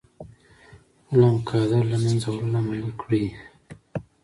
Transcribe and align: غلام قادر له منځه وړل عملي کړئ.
غلام 1.09 1.37
قادر 1.49 1.81
له 1.91 1.97
منځه 2.03 2.27
وړل 2.31 2.53
عملي 2.59 2.91
کړئ. 3.01 3.25